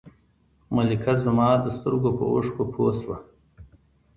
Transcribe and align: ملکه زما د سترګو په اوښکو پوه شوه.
ملکه 0.75 1.13
زما 1.23 1.49
د 1.63 1.67
سترګو 1.77 2.09
په 2.17 2.25
اوښکو 2.33 2.63
پوه 2.73 2.91
شوه. 2.99 3.17